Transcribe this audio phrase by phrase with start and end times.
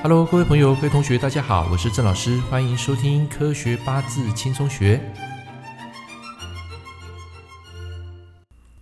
[0.00, 4.96] Hello，各位朋友、各位同学，大家好，我是郑老师，欢迎收听《科学八字轻松学》。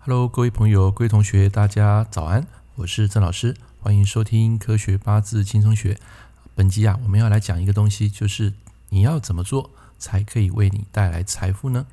[0.01, 5.95] Hello，各位朋友、各位同学，大家早安，我是郑老师，欢迎收听《科学八字轻松学》。
[6.55, 8.53] 本集啊，我们要来讲一个东西，就是
[8.91, 11.87] 你要怎么做才可以为你带来财富呢？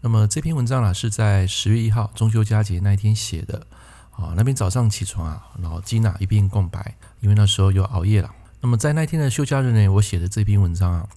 [0.00, 3.66] 那么这篇文章啊，是在十月一号中秋佳节那一天写的
[4.12, 4.32] 啊。
[4.34, 8.30] 那边早上起床啊，脑筋啊一片空白，因为那时候又熬夜了。
[8.66, 11.08] 那么在那天的休假日呢，我写的这篇文章啊，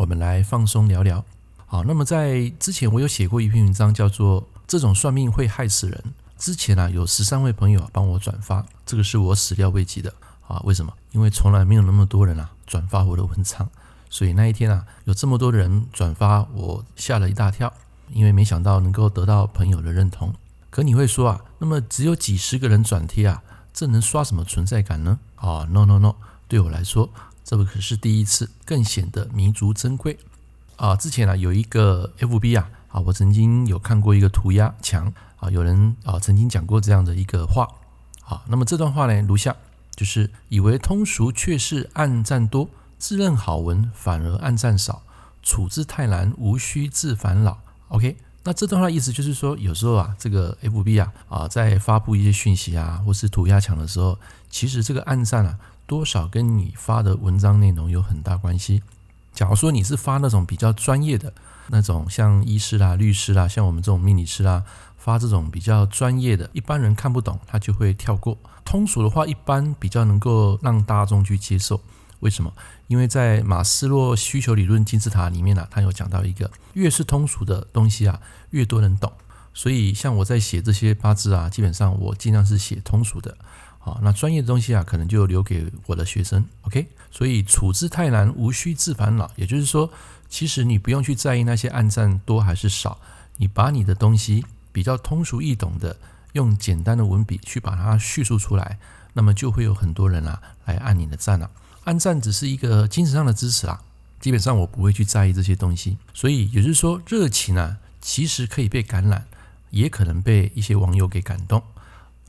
[0.00, 1.24] 我们来放松聊聊。
[1.64, 6.04] 好，那么在之前我有写过一篇文章，叫做《这种算命会害死人》。
[6.36, 10.12] 之前啊，有十三位朋友帮我转发，这个是我始料未及的
[10.48, 10.60] 啊。
[10.64, 10.92] 为什么？
[11.12, 13.70] 因为从来没有那么多人啊转发我的文章，
[14.10, 17.72] 所以那一天啊，有这么多人转发，我吓了一大跳，
[18.12, 20.34] 因为没想到能够得到朋友的认同。
[20.68, 23.40] 可你会说啊，那么只有几十个人转贴啊，
[23.72, 25.20] 这能刷什么存在感呢？
[25.36, 26.16] 啊，no no no。
[26.52, 27.08] 对我来说，
[27.42, 30.18] 这不可是第一次，更显得弥足珍贵
[30.76, 30.94] 啊！
[30.94, 37.66] 之前啊，有一个 FB 啊，啊，我曾经有看过一个涂鸦墙啊，有人啊曾经讲过这样的一个话
[38.26, 38.42] 啊。
[38.48, 39.56] 那么这段话呢，如下：
[39.96, 45.02] 就是以为通俗却是暗赞多，自认好文反而暗赞少，
[45.42, 47.62] 处之泰然，无需自烦恼。
[47.88, 54.18] OK，那这段话意思就是说，有时候啊，这个 FB 啊啊，在发布一些讯息啊，或是涂鸦墙的时候，
[54.50, 55.58] 其实这个暗赞啊。
[55.92, 58.82] 多少跟你发的文章内容有很大关系。
[59.34, 61.30] 假如说你是发那种比较专业的
[61.68, 64.64] 那种，像医师啦、律师啦，像我们这种命理师啦，
[64.96, 68.38] 发这种比较专业的，一般人看不懂，他就会跳过。
[68.64, 71.78] 通俗的话，一般比较能够让大众去接受。
[72.20, 72.50] 为什么？
[72.86, 79.12] 因为在马斯洛需求理论金字塔里面呢、啊，他有讲到一个，越是通俗的东西啊，越多人懂。
[79.52, 83.36] 所以像我在写这些八字啊，基本上我尽量是写通俗的。
[83.84, 86.44] 好，那专业的东西啊，可能就留给我的学生。
[86.60, 89.28] OK，所以处之泰然，无需自烦恼。
[89.34, 89.90] 也就是说，
[90.28, 93.00] 其实你不用去在意那些按赞多还是少，
[93.38, 95.96] 你把你的东西比较通俗易懂的，
[96.34, 98.78] 用简单的文笔去把它叙述出来，
[99.14, 101.50] 那么就会有很多人啊来按你的赞啊。
[101.82, 103.82] 按赞只是一个精神上的支持啊，
[104.20, 105.98] 基本上我不会去在意这些东西。
[106.14, 109.26] 所以也就是说，热情啊，其实可以被感染，
[109.70, 111.60] 也可能被一些网友给感动。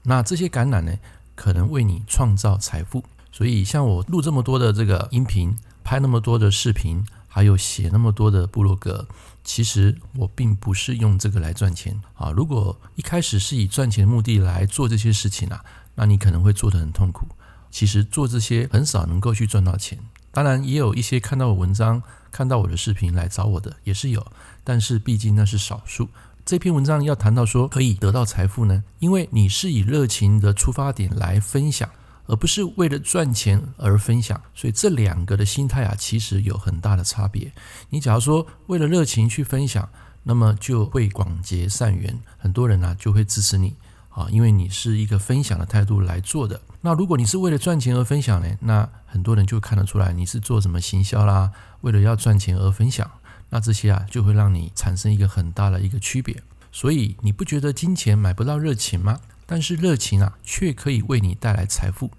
[0.01, 0.91] 那这些感染呢，
[1.35, 9.07] 可能为你创造财富，所以像我录这么多的这个音频，拍那么多的视频，还有写那么多的部落格，
[9.43, 12.31] 其实我并不是用这个来赚钱啊。
[12.31, 17.27] 如果一开始是以赚钱的目的来做这些事情啊，那你可能会做得很痛苦。
[17.71, 19.97] 其实做这些很少能够去赚到钱，
[20.31, 24.25] 当然也有一些看到我文章、看到我的视频来找我的也是有，
[24.63, 26.07] 但是毕竟那是少数。
[26.45, 31.89] 这篇文章要谈到说可以得到财富呢，因为你是以热情的出发点来分享，
[32.25, 37.49] 而不是为了赚钱而分享，所以这两个的心态啊，其实有很大的差别。
[37.89, 39.87] 你假如说为了热情去分享，
[40.23, 43.77] 那么就会广结善缘，很多人啊就会支持你
[44.09, 46.59] 啊，因为你是一个分享的态度来做的。
[46.81, 51.49] 那如果你是为了赚钱而分享呢，那很多人就看得出来你是做什么行销啦，
[51.79, 53.09] 为了要赚钱而分享。
[53.53, 56.41] 那这些啊，就会让你产生一个很大的一个区别。
[56.71, 59.19] 所以你不觉得金钱买不到热情吗？
[59.45, 62.09] 但是热情啊，却可以为你带来财富。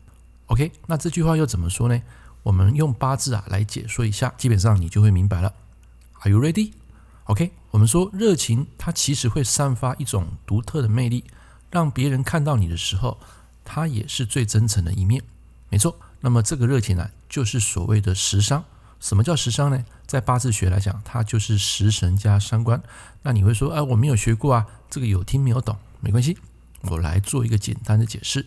[0.46, 2.00] OK，那这句话又怎么说呢？
[2.44, 5.52] 我们用八字啊来解说一下，基本上你就会明白了。
[6.20, 11.24] Are you ready？OK，我们说热情它其实会散发一种独特的魅力，
[11.72, 13.18] 让别人看到你的时候，
[13.64, 15.20] 它也是最真诚的一面。
[15.68, 18.64] 没错，那么这个热情呢，就是所谓的食伤。
[19.04, 19.84] 什么叫食伤呢？
[20.06, 22.82] 在八字学来讲，它就是食神加伤官。
[23.20, 26.38] 那你会说，哎，我没有学过啊，这个有听没有懂，没关系，
[26.84, 28.46] 我来做一个简单的解释。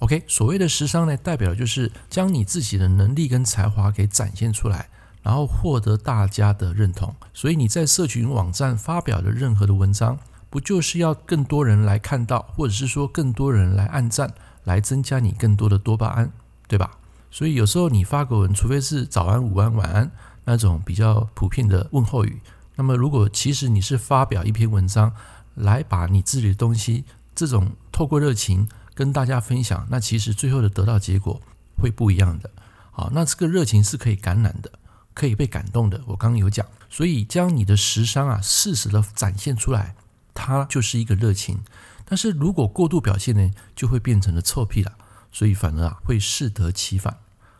[0.00, 4.88] OK，所谓的食伤呢，代表的就是将你自己的能力跟才华给展现出来，
[5.22, 7.14] 然后获得大家的认同。
[7.32, 10.18] 所以你在社群网站发表的任何的文章，
[10.50, 14.34] 不就是要更多人来看到，或者是说更多人来按赞，
[14.64, 16.32] 来增加你更多的多巴胺，
[16.66, 16.90] 对吧？
[17.32, 20.12] 所以有时候你发个文，除非是早安、午安、晚安
[20.44, 22.42] 那种比较普遍的问候语，
[22.76, 25.14] 那么如果其实你是发表一篇文章，
[25.54, 31.40] 来把你自己的东西，这种透过热情跟大家分享，那其实最后的得到结果
[31.78, 32.50] 会不一样的。
[32.90, 34.70] 好，那这个热情是可以感染的，
[35.14, 36.02] 可以被感动的。
[36.08, 39.94] 我刚刚有讲，所以将你的实伤啊适时的展现出来，
[40.34, 41.60] 它就是一个热情。
[42.04, 44.92] 但是如果过度表现呢，就会变成了臭屁了。
[45.32, 47.16] 所以反而啊会适得其反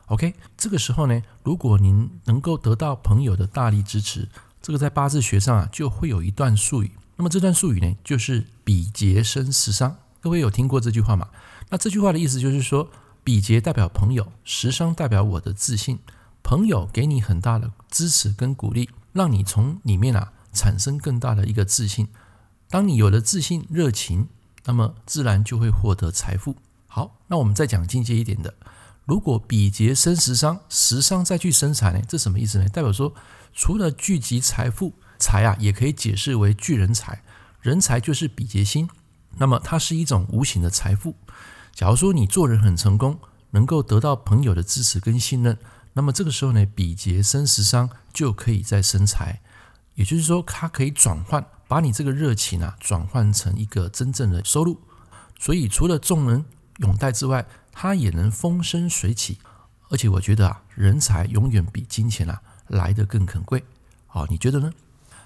[0.06, 4.28] ，OK，这个时候呢，如果您能够得到朋友的大力支持，
[4.60, 6.92] 这个在八字学上啊就会有一段术语。
[7.16, 9.96] 那么这段术语呢，就是比劫生食伤。
[10.20, 11.28] 各位有听过这句话吗？
[11.70, 12.90] 那这句话的意思就是说，
[13.24, 15.98] 比劫代表朋友，食伤代表我的自信。
[16.42, 22.08] 朋友给你很大的支持跟鼓励，让你从里面啊产生更大的一个自信。
[22.68, 24.28] 当你有了自信、热情，
[24.64, 26.56] 那么自然就会获得财富。
[26.94, 28.52] 好，那我们再讲进阶一点的，
[29.06, 32.02] 如果比劫生食伤，食伤再去生财呢？
[32.06, 32.68] 这什么意思呢？
[32.68, 33.14] 代表说，
[33.54, 37.22] 除了聚集财富，财啊也可以解释为聚人财，
[37.62, 38.90] 人财就是比劫星，
[39.38, 41.16] 那么它是一种无形的财富。
[41.74, 43.18] 假如说你做人很成功，
[43.52, 45.56] 能够得到朋友的支持跟信任，
[45.94, 49.40] 那么这个时候呢，比劫生食伤就可以再生财，
[49.94, 54.78] 也就是说，它可以转换，把你这个热情啊转换成一个真正的收入。
[55.40, 56.44] 所以除了众人
[56.82, 59.38] 拥戴之外，他也能风生水起。
[59.88, 63.64] 而且我觉得啊，人才永远比金钱啊来得更可贵。
[64.06, 64.72] 啊，你觉得呢？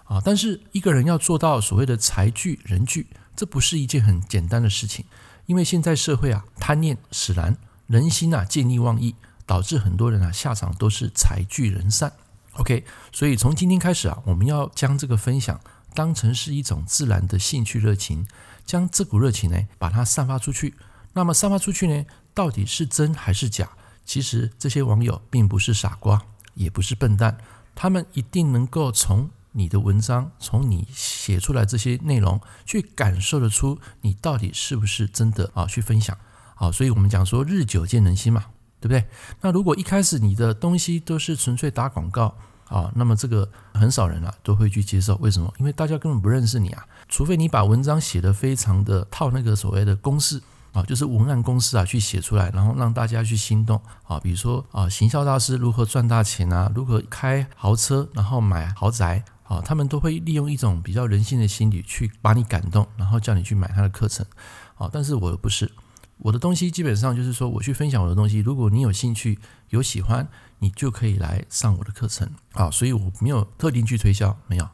[0.04, 5.04] 啊，但是一个人要做到所谓的财聚人聚，这不是一件很简单的事情。
[5.46, 7.56] 因为现在社会啊，贪念使然，
[7.86, 9.14] 人心啊见利忘义，
[9.44, 12.12] 导致很多人啊下场都是财聚人散。
[12.54, 15.60] OK，所以从今天开始啊，我们要将这个分享
[15.94, 18.26] 当成是一种自然的兴趣热情，
[18.64, 20.74] 将这股热情呢把它散发出去。
[21.16, 23.68] 那么散发出去呢，到底是真还是假？
[24.04, 26.22] 其实这些网友并不是傻瓜，
[26.54, 27.36] 也不是笨蛋，
[27.74, 29.28] 他们一定能够从。
[29.58, 35.64] 你的文章从你写出来这些内容，去感受得出你到底是不是真的啊？
[35.64, 36.14] 去分享
[36.56, 38.44] 啊，所以我们讲说日久见人心嘛，
[38.80, 39.06] 对不对？
[39.40, 42.36] 那如果一开始你的东西都是纯粹打广告
[42.68, 45.16] 啊，那么这个很少人啊都会去接受。
[45.22, 45.50] 为什么？
[45.58, 50.42] 因为大家根本不认识你啊，除非你把文章写得非常的套那个所谓的公式
[50.76, 54.20] 啊，就是文案公司啊去写出来，然后让大家去心动啊。
[54.20, 59.24] 比如说啊，行销大师如何赚大钱啊，如何开豪车，然后买豪宅。
[59.48, 64.26] 啊，他们都会利用一种比较人性的心理去把你感动，然后叫你去买他的课程。
[64.74, 65.70] 啊，但是我不是，
[66.18, 68.40] 我的东西基本上就是说，我去分享我的东西。
[68.40, 69.38] 如果你有兴趣、
[69.68, 70.26] 有喜欢，
[70.58, 72.28] 你就可以来上我的课程。
[72.54, 74.68] 啊，所以我没有特定去推销，没有。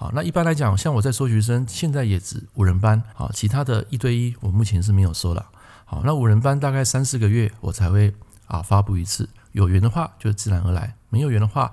[0.00, 3.02] 好，那一般来讲，像我在收学生，现在也只五人班。
[3.16, 5.44] 啊，其他的一对一，我目前是没有收了。
[5.84, 8.14] 好，那五人班大概三四个月我才会
[8.46, 9.28] 啊发布一次。
[9.50, 11.72] 有缘的话就自然而来，没有缘的话。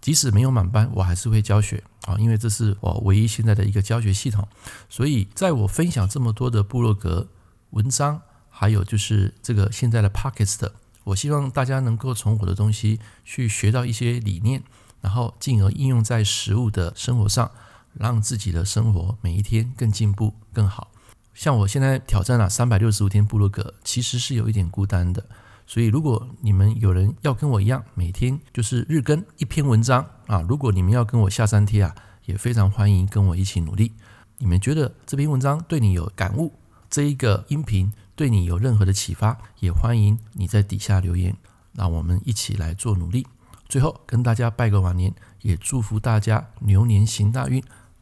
[0.00, 4.46] 即使没有满班，我还是会教学啊，因为这是我唯一现在的一个教学系统。
[4.88, 7.26] 所以，在我分享这么多的部落格
[7.70, 10.70] 文章，还有就是这个现在的 Podcast，
[11.04, 14.62] 我希望大家能够从我的东西去学到一些理念，
[15.00, 17.50] 然后进而应用在实物的生活上，
[17.98, 20.90] 让自己的生活每一天更进步更好。
[21.34, 25.24] 像我现在挑战了三百六十五天部落格，其实是有一点孤单的。
[25.66, 31.94] 所以，如果你们有人要跟我一样，每天就是日更一篇文章啊，如果你们要跟我下三贴啊，
[32.24, 33.92] 也非常欢迎跟我一起努力。
[34.38, 36.52] 你们觉得这篇文章对你有感悟，
[36.88, 41.36] 这一个音频对你有任何的启发，也欢迎你在底下留言，
[41.72, 43.26] 让我们一起来做努力。
[43.68, 45.12] 最后跟大家拜个晚年，
[45.42, 47.60] 也祝福大家牛年行大运。